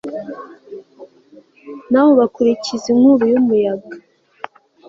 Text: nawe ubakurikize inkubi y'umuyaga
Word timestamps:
nawe 1.89 2.09
ubakurikize 2.15 2.85
inkubi 2.93 3.25
y'umuyaga 3.33 3.93